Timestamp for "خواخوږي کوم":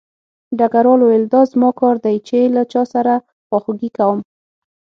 3.47-4.19